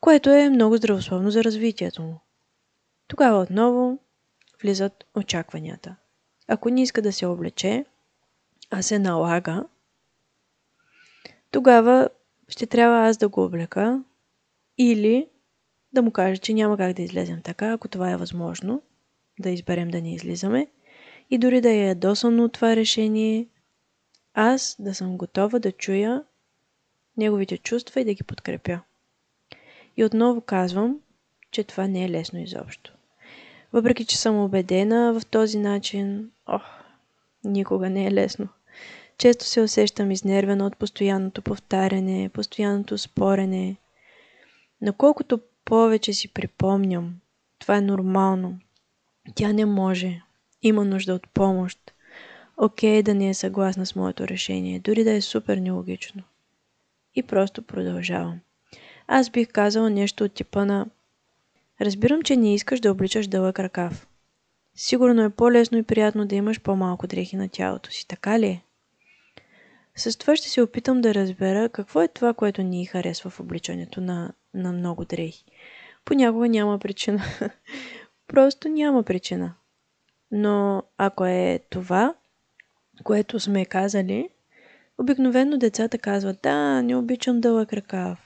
което 0.00 0.30
е 0.30 0.50
много 0.50 0.76
здравословно 0.76 1.30
за 1.30 1.44
развитието 1.44 2.02
му. 2.02 2.20
Тогава 3.08 3.42
отново 3.42 3.98
влизат 4.62 5.04
очакванията. 5.14 5.96
Ако 6.48 6.70
не 6.70 6.82
иска 6.82 7.02
да 7.02 7.12
се 7.12 7.26
облече, 7.26 7.84
а 8.70 8.82
се 8.82 8.98
налага, 8.98 9.64
тогава 11.50 12.08
ще 12.48 12.66
трябва 12.66 13.08
аз 13.08 13.16
да 13.16 13.28
го 13.28 13.44
облека 13.44 14.02
или 14.78 15.28
да 15.92 16.02
му 16.02 16.10
кажа, 16.10 16.36
че 16.36 16.54
няма 16.54 16.76
как 16.76 16.92
да 16.92 17.02
излезем 17.02 17.42
така, 17.42 17.72
ако 17.72 17.88
това 17.88 18.10
е 18.10 18.16
възможно, 18.16 18.82
да 19.38 19.50
изберем 19.50 19.88
да 19.88 20.02
не 20.02 20.14
излизаме 20.14 20.66
и 21.30 21.38
дори 21.38 21.60
да 21.60 21.70
е 21.70 21.86
ядосано 21.86 22.44
от 22.44 22.52
това 22.52 22.76
решение, 22.76 23.46
аз 24.34 24.76
да 24.78 24.94
съм 24.94 25.16
готова 25.16 25.58
да 25.58 25.72
чуя 25.72 26.24
неговите 27.16 27.58
чувства 27.58 28.00
и 28.00 28.04
да 28.04 28.14
ги 28.14 28.22
подкрепя. 28.22 28.80
И 29.96 30.04
отново 30.04 30.40
казвам, 30.40 31.00
че 31.50 31.64
това 31.64 31.86
не 31.86 32.04
е 32.04 32.10
лесно 32.10 32.38
изобщо. 32.38 32.94
Въпреки, 33.72 34.04
че 34.04 34.18
съм 34.18 34.36
убедена 34.36 35.20
в 35.20 35.26
този 35.26 35.58
начин, 35.58 36.30
ох, 36.46 36.62
никога 37.44 37.90
не 37.90 38.06
е 38.06 38.12
лесно. 38.12 38.48
Често 39.18 39.44
се 39.44 39.60
усещам 39.60 40.10
изнервена 40.10 40.66
от 40.66 40.76
постоянното 40.76 41.42
повтаряне, 41.42 42.28
постоянното 42.28 42.98
спорене. 42.98 43.76
Но 44.80 44.92
колкото 44.92 45.40
повече 45.64 46.12
си 46.12 46.32
припомням, 46.32 47.14
това 47.58 47.76
е 47.76 47.80
нормално. 47.80 48.58
Тя 49.34 49.52
не 49.52 49.64
може. 49.64 50.22
Има 50.62 50.84
нужда 50.84 51.14
от 51.14 51.28
помощ. 51.28 51.92
Окей 52.56 53.02
да 53.02 53.14
не 53.14 53.28
е 53.28 53.34
съгласна 53.34 53.86
с 53.86 53.96
моето 53.96 54.28
решение, 54.28 54.80
дори 54.80 55.04
да 55.04 55.12
е 55.12 55.20
супер 55.20 55.56
нелогично. 55.56 56.22
И 57.14 57.22
просто 57.22 57.62
продължавам. 57.62 58.40
Аз 59.06 59.30
бих 59.30 59.48
казала 59.48 59.90
нещо 59.90 60.24
от 60.24 60.32
типа 60.32 60.64
на 60.64 60.86
Разбирам, 61.80 62.22
че 62.22 62.36
не 62.36 62.54
искаш 62.54 62.80
да 62.80 62.90
обличаш 62.90 63.26
дълъг 63.26 63.58
ръкав. 63.58 64.08
Сигурно 64.74 65.22
е 65.22 65.30
по-лесно 65.30 65.78
и 65.78 65.82
приятно 65.82 66.26
да 66.26 66.34
имаш 66.34 66.60
по-малко 66.60 67.06
дрехи 67.06 67.36
на 67.36 67.48
тялото 67.48 67.90
си, 67.90 68.08
така 68.08 68.38
ли 68.38 68.46
е? 68.46 68.62
С 69.96 70.18
това 70.18 70.36
ще 70.36 70.48
се 70.48 70.62
опитам 70.62 71.00
да 71.00 71.14
разбера 71.14 71.68
какво 71.68 72.02
е 72.02 72.08
това, 72.08 72.34
което 72.34 72.62
ни 72.62 72.86
харесва 72.86 73.30
в 73.30 73.40
обличането 73.40 74.00
на, 74.00 74.32
на 74.54 74.72
много 74.72 75.04
дрехи. 75.04 75.44
Понякога 76.04 76.48
няма 76.48 76.78
причина. 76.78 77.22
Просто 78.28 78.68
няма 78.68 79.02
причина. 79.02 79.54
Но 80.30 80.82
ако 80.98 81.26
е 81.26 81.60
това, 81.70 82.14
което 83.04 83.40
сме 83.40 83.64
казали, 83.64 84.28
обикновено 84.98 85.58
децата 85.58 85.98
казват, 85.98 86.38
да, 86.42 86.82
не 86.82 86.96
обичам 86.96 87.40
дълъг 87.40 87.72
ръкав. 87.72 88.18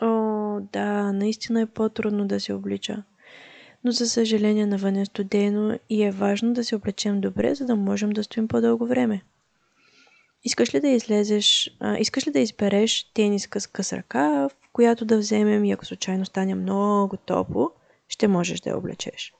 О, 0.00 0.60
да, 0.72 1.12
наистина 1.12 1.60
е 1.60 1.66
по-трудно 1.66 2.26
да 2.26 2.40
се 2.40 2.52
облича. 2.52 3.02
Но 3.84 3.92
за 3.92 4.08
съжаление 4.08 4.66
навън 4.66 4.96
е 4.96 5.06
студено 5.06 5.78
и 5.90 6.02
е 6.02 6.10
важно 6.10 6.52
да 6.52 6.64
се 6.64 6.76
облечем 6.76 7.20
добре, 7.20 7.54
за 7.54 7.64
да 7.64 7.76
можем 7.76 8.10
да 8.10 8.24
стоим 8.24 8.48
по-дълго 8.48 8.86
време. 8.86 9.22
Искаш 10.44 10.74
ли 10.74 10.80
да 10.80 10.88
излезеш, 10.88 11.76
а, 11.80 11.98
искаш 11.98 12.26
ли 12.26 12.30
да 12.30 12.38
избереш 12.38 13.12
тениска 13.14 13.60
с 13.60 13.66
къс 13.66 13.92
ръка, 13.92 14.30
в 14.30 14.50
която 14.72 15.04
да 15.04 15.18
вземем 15.18 15.64
и 15.64 15.72
ако 15.72 15.84
случайно 15.84 16.24
стане 16.24 16.54
много 16.54 17.16
топло, 17.16 17.70
ще 18.12 18.28
можеш 18.28 18.60
да 18.60 18.70
я 18.70 18.78
облечеш. 18.78 19.34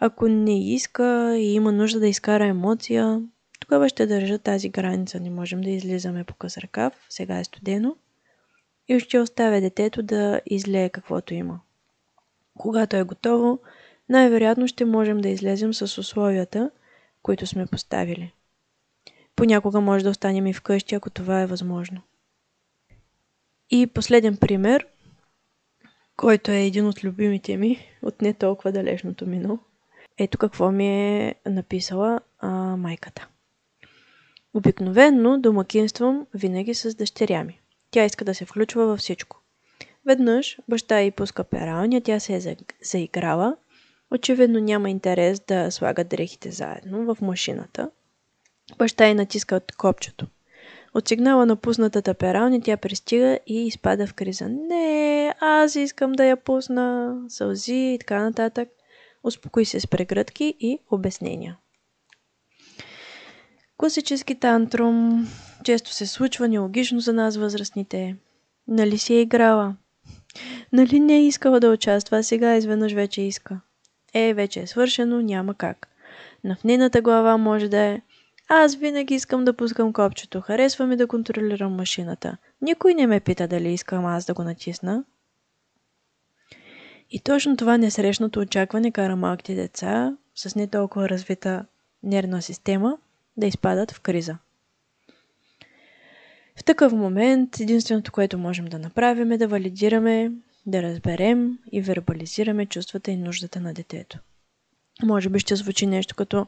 Ако 0.00 0.28
не 0.28 0.74
иска 0.74 1.36
и 1.38 1.54
има 1.54 1.72
нужда 1.72 2.00
да 2.00 2.08
изкара 2.08 2.46
емоция, 2.46 3.22
тогава 3.60 3.88
ще 3.88 4.06
държа 4.06 4.38
тази 4.38 4.68
граница. 4.68 5.20
Не 5.20 5.30
можем 5.30 5.60
да 5.60 5.70
излизаме 5.70 6.24
по 6.24 6.34
къс 6.34 6.58
ръкав, 6.58 7.06
сега 7.08 7.38
е 7.38 7.44
студено. 7.44 7.96
И 8.88 9.00
ще 9.00 9.20
оставя 9.20 9.60
детето 9.60 10.02
да 10.02 10.40
излее 10.46 10.88
каквото 10.88 11.34
има. 11.34 11.60
Когато 12.58 12.96
е 12.96 13.02
готово, 13.02 13.58
най-вероятно 14.08 14.68
ще 14.68 14.84
можем 14.84 15.18
да 15.18 15.28
излезем 15.28 15.74
с 15.74 15.98
условията, 15.98 16.70
които 17.22 17.46
сме 17.46 17.66
поставили. 17.66 18.32
Понякога 19.36 19.80
може 19.80 20.04
да 20.04 20.10
останем 20.10 20.46
и 20.46 20.52
вкъщи, 20.52 20.94
ако 20.94 21.10
това 21.10 21.40
е 21.40 21.46
възможно. 21.46 22.00
И 23.70 23.86
последен 23.86 24.36
пример, 24.36 24.86
който 26.18 26.50
е 26.50 26.64
един 26.64 26.86
от 26.86 27.04
любимите 27.04 27.56
ми, 27.56 27.78
от 28.02 28.22
не 28.22 28.34
толкова 28.34 28.72
далечното 28.72 29.26
минало. 29.26 29.58
Ето 30.18 30.38
какво 30.38 30.72
ми 30.72 30.88
е 30.88 31.34
написала 31.46 32.20
а, 32.38 32.48
майката. 32.76 33.28
Обикновенно 34.54 35.40
домакинствам 35.40 36.26
винаги 36.34 36.74
с 36.74 36.94
дъщеря 36.94 37.44
ми. 37.44 37.60
Тя 37.90 38.04
иска 38.04 38.24
да 38.24 38.34
се 38.34 38.44
включва 38.44 38.86
във 38.86 38.98
всичко. 38.98 39.42
Веднъж 40.06 40.58
баща 40.68 41.00
й 41.00 41.10
пуска 41.10 41.44
пералня, 41.44 42.00
тя 42.00 42.20
се 42.20 42.36
е 42.36 42.56
заиграла. 42.82 43.56
Очевидно 44.10 44.60
няма 44.60 44.90
интерес 44.90 45.40
да 45.40 45.70
слагат 45.70 46.08
дрехите 46.08 46.50
заедно 46.50 47.14
в 47.14 47.20
машината. 47.20 47.90
Баща 48.78 49.06
й 49.06 49.14
натиска 49.14 49.56
от 49.56 49.72
копчето. 49.76 50.26
От 50.98 51.08
сигнала 51.08 51.46
на 51.46 51.56
пуснатата 51.56 52.14
пералня 52.14 52.60
тя 52.60 52.76
пристига 52.76 53.38
и 53.46 53.66
изпада 53.66 54.06
в 54.06 54.14
криза. 54.14 54.48
Не, 54.48 55.34
аз 55.40 55.74
искам 55.74 56.12
да 56.12 56.24
я 56.24 56.36
пусна. 56.36 57.16
Сълзи 57.28 57.74
и 57.74 57.96
така 58.00 58.22
нататък. 58.22 58.68
Успокои 59.24 59.64
се 59.64 59.80
с 59.80 59.86
прегръдки 59.86 60.54
и 60.60 60.78
обяснения. 60.90 61.56
Класически 63.76 64.34
тантрум 64.34 65.26
често 65.64 65.92
се 65.92 66.06
случва 66.06 66.48
нелогично 66.48 67.00
за 67.00 67.12
нас 67.12 67.36
възрастните. 67.36 68.16
Нали 68.68 68.98
си 68.98 69.14
е 69.14 69.20
играла? 69.20 69.76
Нали 70.72 71.00
не 71.00 71.16
е 71.16 71.26
искала 71.26 71.60
да 71.60 71.70
участва, 71.70 72.18
а 72.18 72.22
сега 72.22 72.56
изведнъж 72.56 72.92
вече 72.92 73.22
иска. 73.22 73.60
Е, 74.14 74.34
вече 74.34 74.60
е 74.60 74.66
свършено, 74.66 75.20
няма 75.20 75.54
как. 75.54 75.88
Но 76.44 76.56
в 76.56 76.64
нейната 76.64 77.02
глава 77.02 77.36
може 77.36 77.68
да 77.68 77.78
е 77.78 78.00
аз 78.48 78.74
винаги 78.74 79.14
искам 79.14 79.44
да 79.44 79.52
пускам 79.52 79.92
копчето, 79.92 80.40
харесва 80.40 80.86
ми 80.86 80.96
да 80.96 81.06
контролирам 81.06 81.74
машината. 81.74 82.36
Никой 82.62 82.94
не 82.94 83.06
ме 83.06 83.20
пита 83.20 83.48
дали 83.48 83.72
искам 83.72 84.06
аз 84.06 84.24
да 84.24 84.34
го 84.34 84.44
натисна. 84.44 85.04
И 87.10 87.20
точно 87.20 87.56
това 87.56 87.78
несрещното 87.78 88.40
очакване 88.40 88.90
кара 88.90 89.16
малките 89.16 89.54
деца 89.54 90.16
с 90.34 90.54
не 90.54 90.66
толкова 90.66 91.08
развита 91.08 91.64
нервна 92.02 92.42
система 92.42 92.98
да 93.36 93.46
изпадат 93.46 93.90
в 93.90 94.00
криза. 94.00 94.38
В 96.56 96.64
такъв 96.64 96.92
момент 96.92 97.60
единственото, 97.60 98.12
което 98.12 98.38
можем 98.38 98.64
да 98.64 98.78
направим 98.78 99.32
е 99.32 99.38
да 99.38 99.48
валидираме, 99.48 100.32
да 100.66 100.82
разберем 100.82 101.58
и 101.72 101.80
вербализираме 101.80 102.66
чувствата 102.66 103.10
и 103.10 103.16
нуждата 103.16 103.60
на 103.60 103.74
детето. 103.74 104.18
Може 105.02 105.28
би 105.28 105.38
ще 105.38 105.56
звучи 105.56 105.86
нещо 105.86 106.14
като 106.14 106.46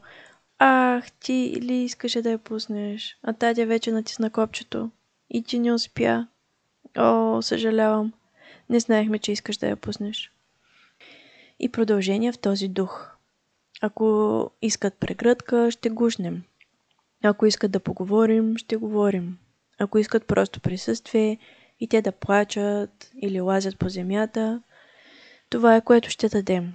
Ах, 0.63 1.13
ти 1.13 1.61
ли 1.63 1.75
искаше 1.75 2.23
да 2.23 2.31
я 2.31 2.39
пуснеш, 2.39 3.19
а 3.23 3.33
татя 3.33 3.67
вече 3.67 3.93
натисна 3.93 4.31
копчето 4.31 4.91
и 5.31 5.43
ти 5.43 5.59
не 5.59 5.73
успя. 5.73 6.27
О, 6.99 7.43
съжалявам. 7.43 8.13
Не 8.69 8.81
знаехме, 8.81 9.19
че 9.19 9.33
искаш 9.33 9.57
да 9.57 9.69
я 9.69 9.77
пуснеш. 9.77 10.33
И 11.61 11.73
продължение 11.73 12.33
в 12.33 12.39
този 12.39 12.69
дух. 12.69 13.11
Ако 13.81 14.51
искат 14.63 14.95
прегръдка, 14.95 15.71
ще 15.71 15.91
гушнем. 15.91 16.43
Ако 17.23 17.47
искат 17.47 17.71
да 17.71 17.81
поговорим, 17.81 18.57
ще 18.57 18.77
говорим. 18.77 19.39
Ако 19.79 19.99
искат 19.99 20.27
просто 20.27 20.61
присъствие 20.61 21.39
и 21.81 21.89
те 21.89 22.03
да 22.03 22.13
плачат 22.13 23.11
или 23.23 23.41
лазят 23.41 23.79
по 23.79 23.89
земята, 23.89 24.63
това 25.51 25.77
е 25.77 25.85
което 25.85 26.11
ще 26.11 26.29
дадем. 26.29 26.75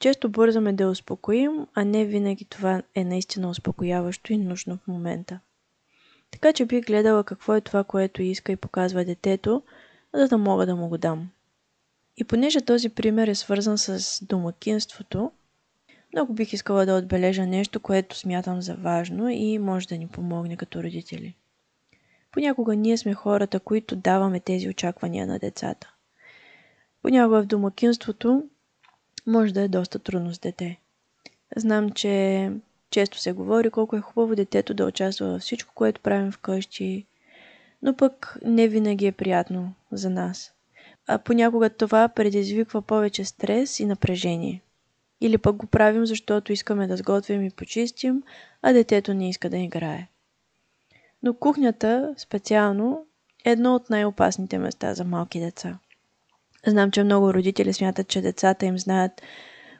Често 0.00 0.28
бързаме 0.28 0.72
да 0.72 0.88
успокоим, 0.88 1.66
а 1.74 1.84
не 1.84 2.04
винаги 2.04 2.44
това 2.44 2.82
е 2.94 3.04
наистина 3.04 3.50
успокояващо 3.50 4.32
и 4.32 4.36
нужно 4.36 4.76
в 4.76 4.88
момента. 4.88 5.40
Така 6.30 6.52
че 6.52 6.66
бих 6.66 6.86
гледала 6.86 7.24
какво 7.24 7.54
е 7.54 7.60
това, 7.60 7.84
което 7.84 8.22
иска 8.22 8.52
и 8.52 8.56
показва 8.56 9.04
детето, 9.04 9.62
за 10.14 10.28
да 10.28 10.38
мога 10.38 10.66
да 10.66 10.76
му 10.76 10.88
го 10.88 10.98
дам. 10.98 11.30
И 12.16 12.24
понеже 12.24 12.60
този 12.60 12.88
пример 12.88 13.28
е 13.28 13.34
свързан 13.34 13.78
с 13.78 14.24
домакинството, 14.24 15.32
много 16.12 16.32
бих 16.32 16.52
искала 16.52 16.86
да 16.86 16.94
отбележа 16.94 17.46
нещо, 17.46 17.80
което 17.80 18.16
смятам 18.16 18.62
за 18.62 18.74
важно 18.74 19.28
и 19.28 19.58
може 19.58 19.88
да 19.88 19.98
ни 19.98 20.08
помогне 20.08 20.56
като 20.56 20.82
родители. 20.82 21.34
Понякога 22.32 22.76
ние 22.76 22.98
сме 22.98 23.14
хората, 23.14 23.60
които 23.60 23.96
даваме 23.96 24.40
тези 24.40 24.68
очаквания 24.68 25.26
на 25.26 25.38
децата. 25.38 25.94
Понякога 27.02 27.42
в 27.42 27.46
домакинството 27.46 28.48
може 29.28 29.54
да 29.54 29.62
е 29.62 29.68
доста 29.68 29.98
трудно 29.98 30.34
с 30.34 30.38
дете. 30.38 30.78
Знам, 31.56 31.90
че 31.90 32.52
често 32.90 33.18
се 33.18 33.32
говори 33.32 33.70
колко 33.70 33.96
е 33.96 34.00
хубаво 34.00 34.34
детето 34.34 34.74
да 34.74 34.86
участва 34.86 35.26
във 35.26 35.40
всичко, 35.40 35.74
което 35.74 36.00
правим 36.00 36.32
вкъщи, 36.32 37.06
но 37.82 37.96
пък 37.96 38.38
не 38.44 38.68
винаги 38.68 39.06
е 39.06 39.12
приятно 39.12 39.74
за 39.92 40.10
нас. 40.10 40.52
А 41.06 41.18
понякога 41.18 41.70
това 41.70 42.08
предизвиква 42.08 42.82
повече 42.82 43.24
стрес 43.24 43.80
и 43.80 43.86
напрежение. 43.86 44.62
Или 45.20 45.38
пък 45.38 45.56
го 45.56 45.66
правим, 45.66 46.06
защото 46.06 46.52
искаме 46.52 46.86
да 46.86 46.96
сготвим 46.96 47.42
и 47.44 47.50
почистим, 47.50 48.22
а 48.62 48.72
детето 48.72 49.14
не 49.14 49.28
иска 49.28 49.50
да 49.50 49.56
играе. 49.56 50.08
Но 51.22 51.34
кухнята, 51.34 52.14
специално, 52.16 53.06
е 53.44 53.50
едно 53.50 53.74
от 53.74 53.90
най-опасните 53.90 54.58
места 54.58 54.94
за 54.94 55.04
малки 55.04 55.40
деца. 55.40 55.78
Знам, 56.66 56.90
че 56.90 57.04
много 57.04 57.34
родители 57.34 57.72
смятат, 57.72 58.08
че 58.08 58.20
децата 58.20 58.66
им 58.66 58.78
знаят 58.78 59.22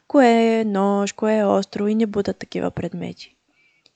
кое 0.08 0.58
е 0.60 0.64
нож, 0.64 1.12
кое 1.12 1.38
е 1.38 1.44
остро 1.44 1.86
и 1.86 1.94
не 1.94 2.06
будат 2.06 2.38
такива 2.38 2.70
предмети. 2.70 3.36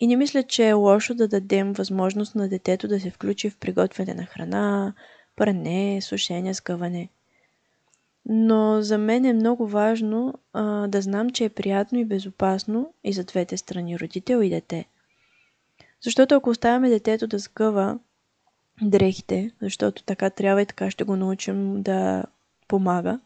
И 0.01 0.07
не 0.07 0.17
мисля, 0.17 0.43
че 0.43 0.69
е 0.69 0.73
лошо 0.73 1.15
да 1.15 1.29
дадем 1.29 1.73
възможност 1.73 2.35
на 2.35 2.49
детето 2.49 2.89
да 2.89 3.01
се 3.01 3.11
включи 3.11 3.51
в 3.51 3.57
приготвяне 3.57 4.15
на 4.15 4.25
храна, 4.25 4.95
пране, 5.37 6.01
сушене, 6.03 6.55
скъване. 6.55 7.09
Но 8.27 8.83
за 8.83 8.99
мен 8.99 9.25
е 9.25 9.33
много 9.33 9.67
важно 9.67 10.35
а, 10.53 10.89
да 10.89 11.01
знам, 11.03 11.31
че 11.31 11.45
е 11.45 11.49
приятно 11.49 11.99
и 11.99 12.05
безопасно 12.05 12.95
и 13.05 13.13
за 13.13 13.25
двете 13.25 13.57
страни, 13.57 13.99
родител 13.99 14.43
и 14.43 14.51
дете. 14.51 14.85
Защото 16.01 16.35
ако 16.35 16.51
оставяме 16.51 16.89
детето 16.89 17.27
да 17.27 17.39
сгъва 17.39 17.99
дрехите, 18.83 19.51
защото 19.63 20.03
така 20.03 20.31
трябва 20.31 20.63
и 20.63 20.67
така 20.67 20.91
ще 20.91 21.05
го 21.05 21.17
научим 21.17 21.83
да 21.83 22.25
помага, 22.73 23.21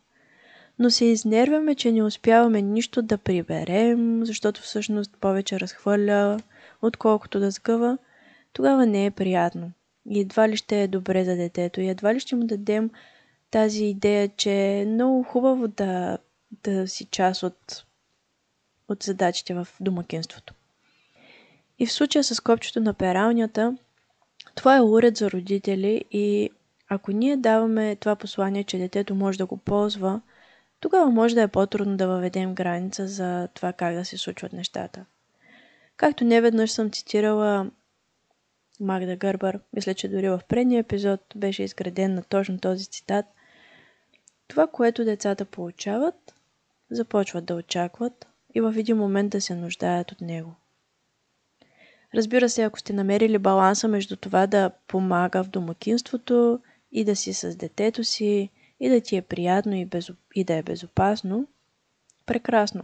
но 0.79 0.91
се 0.91 1.05
изнервяме, 1.05 1.75
че 1.75 1.93
не 1.93 2.03
успяваме 2.03 2.63
нищо 2.63 3.03
да 3.03 3.19
приберем, 3.19 4.25
защото 4.25 4.63
всъщност 4.63 5.17
повече 5.21 5.61
разхвърля, 5.61 6.39
отколкото 6.83 7.41
да 7.41 7.51
сгъва, 7.51 7.99
тогава 8.53 8.87
не 8.87 9.07
е 9.07 9.11
приятно. 9.11 9.73
И 10.11 10.21
едва 10.21 10.49
ли 10.49 10.57
ще 10.57 10.83
е 10.83 10.89
добре 10.89 11.25
за 11.25 11.37
детето 11.37 11.81
и 11.81 11.89
едва 11.89 12.15
ли 12.15 12.21
ще 12.21 12.37
му 12.37 12.45
дадем 12.47 12.91
тази 13.51 13.85
идея, 13.85 14.29
че 14.37 14.53
е 14.53 14.87
много 14.87 15.23
хубаво 15.23 15.69
да, 15.69 16.19
да 16.65 16.89
си 16.89 17.05
част 17.05 17.43
от, 17.43 17.85
от 18.89 19.03
задачите 19.03 19.55
в 19.55 19.69
домакинството. 19.81 20.55
И 21.79 21.87
в 21.87 21.93
случая 21.93 22.25
с 22.25 22.41
копчето 22.41 22.81
на 22.81 22.95
пералнята, 22.95 23.77
това 24.55 24.77
е 24.77 24.83
уред 24.83 25.17
за 25.17 25.31
родители 25.31 26.05
и 26.11 26.51
ако 26.89 27.13
ние 27.13 27.37
даваме 27.37 27.97
това 27.97 28.17
послание, 28.17 28.65
че 28.65 28.79
детето 28.79 29.15
може 29.15 29.39
да 29.39 29.47
го 29.47 29.57
ползва, 29.57 30.21
тогава 30.81 31.11
може 31.11 31.35
да 31.35 31.43
е 31.43 31.49
по-трудно 31.49 31.97
да 31.97 32.09
въведем 32.09 32.55
граница 32.55 33.09
за 33.09 33.49
това 33.55 33.73
как 33.73 33.95
да 33.95 34.05
се 34.05 34.19
случват 34.19 34.53
нещата. 34.53 35.05
Както 35.97 36.25
неведнъж 36.25 36.71
съм 36.71 36.91
цитирала 36.91 37.71
Магда 38.81 39.17
Гърбър, 39.17 39.61
мисля, 39.73 39.95
че 39.95 40.09
дори 40.09 40.29
в 40.29 40.41
предния 40.49 40.81
епизод 40.81 41.21
беше 41.37 41.63
изграден 41.63 42.15
на 42.15 42.23
точно 42.23 42.59
този 42.61 42.87
цитат, 42.87 43.27
това, 44.49 44.67
което 44.67 45.05
децата 45.05 45.45
получават, 45.45 46.35
започват 46.91 47.45
да 47.45 47.55
очакват 47.55 48.27
и 48.55 48.61
в 48.61 48.75
един 48.77 48.97
момент 48.97 49.31
да 49.31 49.41
се 49.41 49.55
нуждаят 49.55 50.13
от 50.13 50.21
него. 50.21 50.55
Разбира 52.15 52.49
се, 52.49 52.63
ако 52.63 52.79
сте 52.79 52.93
намерили 52.93 53.39
баланса 53.39 53.89
между 53.89 54.17
това 54.17 54.47
да 54.47 54.71
помага 54.87 55.45
в 55.45 55.49
домакинството 55.49 56.61
и 56.97 57.05
да 57.05 57.17
си 57.17 57.35
с 57.35 57.57
детето 57.57 58.05
си, 58.05 58.51
и 58.81 58.89
да 58.89 59.01
ти 59.01 59.17
е 59.17 59.23
приятно 59.23 59.75
и, 59.75 59.85
безоп... 59.85 60.17
и 60.35 60.45
да 60.45 60.55
е 60.55 60.63
безопасно, 60.63 61.47
прекрасно. 62.27 62.83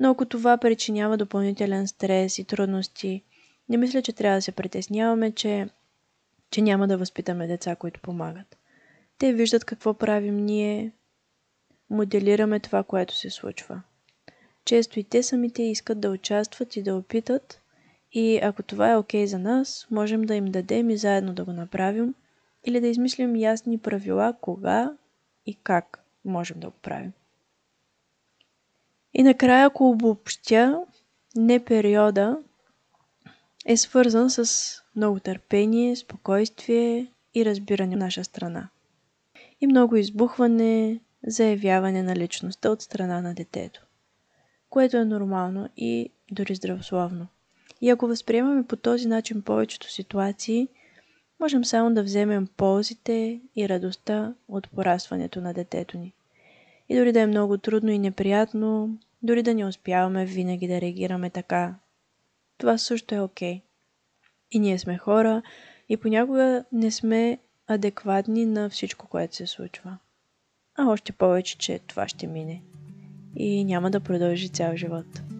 Но 0.00 0.10
ако 0.10 0.24
това 0.24 0.58
причинява 0.58 1.16
допълнителен 1.16 1.88
стрес 1.88 2.38
и 2.38 2.44
трудности, 2.44 3.22
не 3.68 3.76
мисля, 3.76 4.02
че 4.02 4.12
трябва 4.12 4.38
да 4.38 4.42
се 4.42 4.52
притесняваме, 4.52 5.32
че, 5.32 5.68
че 6.50 6.62
няма 6.62 6.88
да 6.88 6.98
възпитаме 6.98 7.46
деца, 7.46 7.76
които 7.76 8.00
помагат. 8.00 8.58
Те 9.18 9.32
виждат 9.32 9.64
какво 9.64 9.94
правим 9.94 10.36
ние, 10.36 10.92
моделираме 11.90 12.60
това, 12.60 12.82
което 12.82 13.16
се 13.16 13.30
случва. 13.30 13.82
Често 14.64 15.00
и 15.00 15.04
те 15.04 15.22
самите 15.22 15.62
искат 15.62 16.00
да 16.00 16.10
участват 16.10 16.76
и 16.76 16.82
да 16.82 16.96
опитат, 16.96 17.60
и 18.12 18.38
ако 18.42 18.62
това 18.62 18.90
е 18.90 18.96
окей 18.96 19.24
okay 19.24 19.26
за 19.26 19.38
нас, 19.38 19.86
можем 19.90 20.22
да 20.22 20.34
им 20.34 20.44
дадем 20.44 20.90
и 20.90 20.96
заедно 20.96 21.34
да 21.34 21.44
го 21.44 21.52
направим, 21.52 22.14
или 22.64 22.80
да 22.80 22.86
измислим 22.86 23.36
ясни 23.36 23.78
правила 23.78 24.34
кога 24.40 24.92
и 25.46 25.54
как 25.54 26.04
можем 26.24 26.60
да 26.60 26.70
го 26.70 26.76
правим. 26.82 27.12
И 29.14 29.22
накрая, 29.22 29.66
ако 29.66 29.90
обобщя, 29.90 30.80
не 31.36 31.64
периода 31.64 32.38
е 33.66 33.76
свързан 33.76 34.30
с 34.30 34.76
много 34.96 35.20
търпение, 35.20 35.96
спокойствие 35.96 37.12
и 37.34 37.44
разбиране 37.44 37.96
на 37.96 38.04
наша 38.04 38.24
страна. 38.24 38.68
И 39.60 39.66
много 39.66 39.96
избухване, 39.96 41.00
заявяване 41.26 42.02
на 42.02 42.16
личността 42.16 42.70
от 42.70 42.82
страна 42.82 43.20
на 43.20 43.34
детето, 43.34 43.86
което 44.70 44.96
е 44.96 45.04
нормално 45.04 45.68
и 45.76 46.10
дори 46.30 46.54
здравословно. 46.54 47.26
И 47.80 47.90
ако 47.90 48.06
възприемаме 48.06 48.66
по 48.66 48.76
този 48.76 49.08
начин 49.08 49.42
повечето 49.42 49.92
ситуации– 49.92 50.68
можем 51.40 51.64
само 51.64 51.94
да 51.94 52.02
вземем 52.02 52.48
ползите 52.56 53.40
и 53.56 53.68
радостта 53.68 54.34
от 54.48 54.70
порастването 54.70 55.40
на 55.40 55.54
детето 55.54 55.98
ни. 55.98 56.12
И 56.88 56.96
дори 56.96 57.12
да 57.12 57.20
е 57.20 57.26
много 57.26 57.58
трудно 57.58 57.90
и 57.90 57.98
неприятно, 57.98 58.98
дори 59.22 59.42
да 59.42 59.54
не 59.54 59.66
успяваме 59.66 60.26
винаги 60.26 60.68
да 60.68 60.80
реагираме 60.80 61.30
така, 61.30 61.74
това 62.58 62.78
също 62.78 63.14
е 63.14 63.20
окей. 63.20 63.54
Okay. 63.54 63.62
И 64.50 64.58
ние 64.58 64.78
сме 64.78 64.98
хора 64.98 65.42
и 65.88 65.96
понякога 65.96 66.64
не 66.72 66.90
сме 66.90 67.38
адекватни 67.66 68.46
на 68.46 68.70
всичко, 68.70 69.06
което 69.08 69.36
се 69.36 69.46
случва. 69.46 69.98
А 70.78 70.86
още 70.86 71.12
повече, 71.12 71.58
че 71.58 71.78
това 71.78 72.08
ще 72.08 72.26
мине. 72.26 72.62
И 73.36 73.64
няма 73.64 73.90
да 73.90 74.00
продължи 74.00 74.48
цял 74.48 74.76
живот 74.76 75.39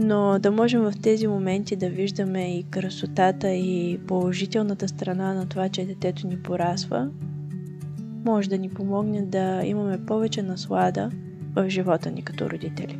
но 0.00 0.38
да 0.38 0.50
можем 0.50 0.80
в 0.80 0.92
тези 1.02 1.26
моменти 1.26 1.76
да 1.76 1.88
виждаме 1.88 2.58
и 2.58 2.62
красотата 2.62 3.50
и 3.50 4.00
положителната 4.06 4.88
страна 4.88 5.34
на 5.34 5.48
това, 5.48 5.68
че 5.68 5.84
детето 5.84 6.26
ни 6.26 6.42
порасва, 6.42 7.08
може 8.24 8.48
да 8.48 8.58
ни 8.58 8.68
помогне 8.68 9.22
да 9.22 9.62
имаме 9.64 10.06
повече 10.06 10.42
наслада 10.42 11.10
в 11.56 11.68
живота 11.68 12.10
ни 12.10 12.22
като 12.22 12.50
родители. 12.50 12.98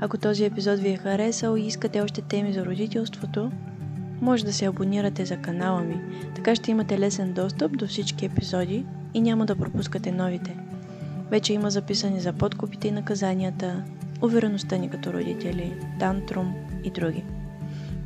Ако 0.00 0.18
този 0.18 0.44
епизод 0.44 0.78
ви 0.78 0.88
е 0.88 0.96
харесал 0.96 1.56
и 1.56 1.66
искате 1.66 2.00
още 2.00 2.22
теми 2.22 2.52
за 2.52 2.66
родителството, 2.66 3.50
може 4.20 4.44
да 4.44 4.52
се 4.52 4.64
абонирате 4.64 5.24
за 5.24 5.36
канала 5.36 5.80
ми, 5.80 6.00
така 6.34 6.54
ще 6.54 6.70
имате 6.70 6.98
лесен 6.98 7.32
достъп 7.32 7.78
до 7.78 7.86
всички 7.86 8.26
епизоди 8.26 8.86
и 9.14 9.20
няма 9.20 9.46
да 9.46 9.56
пропускате 9.56 10.12
новите– 10.12 10.56
вече 11.30 11.52
има 11.52 11.70
записани 11.70 12.20
за 12.20 12.32
подкупите 12.32 12.88
и 12.88 12.90
наказанията, 12.90 13.82
увереността 14.22 14.76
ни 14.76 14.90
като 14.90 15.12
родители, 15.12 15.74
тантрум 15.98 16.54
и 16.84 16.90
други. 16.90 17.24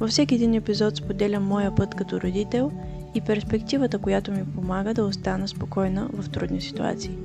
Във 0.00 0.10
всеки 0.10 0.34
един 0.34 0.54
епизод 0.54 0.96
споделям 0.96 1.44
моя 1.44 1.74
път 1.74 1.94
като 1.94 2.20
родител 2.20 2.72
и 3.14 3.20
перспективата, 3.20 3.98
която 3.98 4.32
ми 4.32 4.44
помага 4.54 4.94
да 4.94 5.04
остана 5.04 5.48
спокойна 5.48 6.08
в 6.12 6.30
трудни 6.30 6.60
ситуации. 6.60 7.18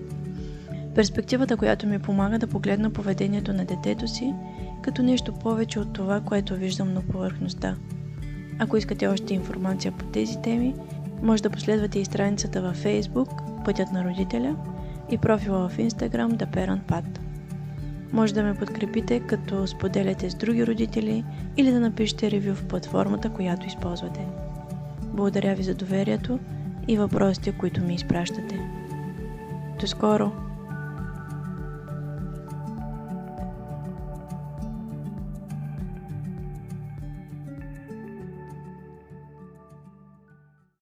Перспективата, 0.96 1.58
която 1.58 1.88
ми 1.88 2.00
помага 2.00 2.40
да 2.40 2.48
погледна 2.48 2.90
поведението 2.90 3.54
на 3.54 3.66
детето 3.66 4.08
си 4.08 4.34
като 4.82 5.04
нещо 5.04 5.34
повече 5.34 5.80
от 5.80 5.94
това, 5.94 6.22
което 6.22 6.56
виждам 6.56 6.94
на 6.94 7.02
повърхността. 7.02 7.76
Ако 8.60 8.78
искате 8.78 9.08
още 9.08 9.34
информация 9.34 9.92
по 9.92 10.06
тези 10.06 10.42
теми, 10.42 10.76
може 11.22 11.44
да 11.44 11.50
последвате 11.50 12.00
и 12.00 12.06
страницата 12.06 12.62
във 12.62 12.84
Facebook 12.84 13.64
Пътят 13.66 13.92
на 13.92 14.04
родителя– 14.04 14.56
и 15.10 15.18
профила 15.18 15.70
в 15.70 15.78
Instagram 15.78 16.38
The 16.38 16.46
Parent 16.46 16.82
Path. 16.82 17.20
Може 18.14 18.34
да 18.34 18.44
ме 18.44 18.54
подкрепите, 18.54 19.20
като 19.20 19.68
споделяте 19.68 20.30
с 20.30 20.36
други 20.36 20.68
родители 20.68 21.24
или 21.58 21.72
да 21.72 21.80
напишете 21.80 22.32
ревю 22.32 22.56
в 22.56 22.66
платформата, 22.66 23.30
която 23.30 23.68
използвате. 23.68 24.26
Благодаря 25.04 25.56
ви 25.56 25.64
за 25.64 25.76
доверието 25.76 26.40
и 26.88 26.98
въпросите, 26.98 27.52
които 27.52 27.82
ми 27.82 27.96
изпращате. 27.96 28.60
До 29.80 29.88
скоро! 29.88 30.47